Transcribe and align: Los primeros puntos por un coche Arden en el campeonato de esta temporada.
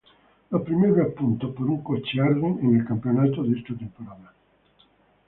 Los 0.49 0.63
primeros 0.63 1.13
puntos 1.13 1.53
por 1.53 1.69
un 1.69 1.83
coche 1.83 2.19
Arden 2.19 2.57
en 2.63 2.75
el 2.79 2.87
campeonato 2.87 3.43
de 3.43 3.59
esta 3.59 3.75
temporada. 3.77 4.33